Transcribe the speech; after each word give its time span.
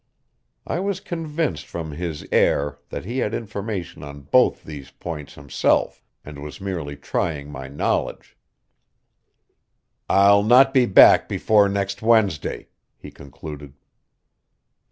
I 0.65 0.79
was 0.79 0.99
convinced 0.99 1.67
from 1.67 1.91
his 1.91 2.25
air 2.31 2.79
that 2.89 3.05
he 3.05 3.19
had 3.19 3.35
information 3.35 4.01
on 4.01 4.21
both 4.21 4.63
these 4.63 4.89
points 4.89 5.35
himself, 5.35 6.01
and 6.25 6.41
was 6.41 6.59
merely 6.59 6.95
trying 6.95 7.51
my 7.51 7.67
knowledge. 7.67 8.35
"I'll 10.09 10.41
not 10.41 10.73
be 10.73 10.87
back 10.87 11.29
before 11.29 11.69
next 11.69 12.01
Wednesday," 12.01 12.69
he 12.97 13.11
concluded. 13.11 13.75